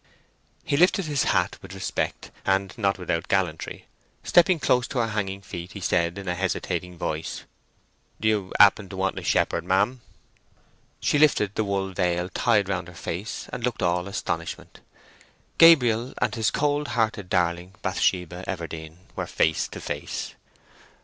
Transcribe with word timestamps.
He 0.65 0.77
lifted 0.77 1.05
his 1.05 1.25
hat 1.25 1.59
with 1.61 1.75
respect, 1.75 2.31
and 2.43 2.75
not 2.75 2.97
without 2.97 3.27
gallantry: 3.27 3.85
stepping 4.23 4.57
close 4.57 4.87
to 4.87 4.97
her 4.97 5.09
hanging 5.09 5.41
feet 5.43 5.73
he 5.73 5.79
said 5.79 6.17
in 6.17 6.27
a 6.27 6.33
hesitating 6.33 6.97
voice,— 6.97 7.43
"Do 8.19 8.27
you 8.27 8.53
happen 8.59 8.89
to 8.89 8.97
want 8.97 9.19
a 9.19 9.23
shepherd, 9.23 9.63
ma'am?" 9.63 10.01
She 11.01 11.19
lifted 11.19 11.53
the 11.53 11.63
wool 11.63 11.93
veil 11.93 12.29
tied 12.29 12.67
round 12.67 12.87
her 12.87 12.95
face, 12.95 13.47
and 13.53 13.63
looked 13.63 13.83
all 13.83 14.07
astonishment. 14.07 14.79
Gabriel 15.59 16.15
and 16.19 16.33
his 16.33 16.49
cold 16.49 16.87
hearted 16.97 17.29
darling, 17.29 17.75
Bathsheba 17.83 18.43
Everdene, 18.47 18.97
were 19.15 19.27
face 19.27 19.67
to 19.67 19.79
face. 19.79 20.33